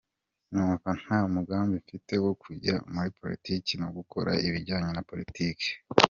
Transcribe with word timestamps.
Numva 0.51 0.89
nta 1.01 1.19
mugambi 1.35 1.75
mfite 1.83 2.13
wo 2.23 2.31
kujya 2.41 2.75
muri 2.93 3.09
politiki 3.19 3.71
no 3.81 3.87
gukora 3.97 4.31
ibijyanye 4.47 4.91
na 4.93 5.03
politike…” 5.09 5.67